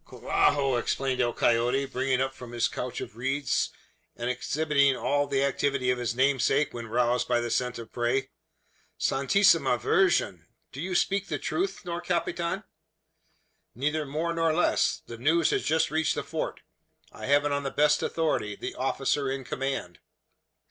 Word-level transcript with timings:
"Carajo!" 0.03 0.77
exclaimed 0.77 1.21
El 1.21 1.31
Coyote, 1.31 1.85
springing 1.85 2.21
up 2.21 2.33
from 2.33 2.53
his 2.53 2.67
couch 2.67 3.01
of 3.01 3.15
reeds, 3.15 3.69
and 4.15 4.31
exhibiting 4.31 4.95
all 4.95 5.27
the 5.27 5.43
activity 5.43 5.91
of 5.91 5.99
his 5.99 6.15
namesake, 6.15 6.73
when 6.73 6.87
roused 6.87 7.27
by 7.27 7.39
the 7.39 7.51
scent 7.51 7.77
of 7.77 7.91
prey. 7.91 8.31
"Santissima 8.97 9.77
Virgen! 9.77 10.47
Do 10.71 10.81
you 10.81 10.95
speak 10.95 11.27
the 11.27 11.37
truth, 11.37 11.81
nor 11.85 12.01
capitan?" 12.01 12.63
"Neither 13.75 14.03
more 14.07 14.33
nor 14.33 14.51
less. 14.55 15.03
The 15.05 15.19
news 15.19 15.51
has 15.51 15.63
just 15.63 15.91
reached 15.91 16.15
the 16.15 16.23
Fort. 16.23 16.61
I 17.11 17.27
have 17.27 17.45
it 17.45 17.51
on 17.51 17.61
the 17.61 17.69
best 17.69 18.01
authority 18.01 18.55
the 18.55 18.73
officer 18.73 19.29
in 19.29 19.43
command." 19.43 19.99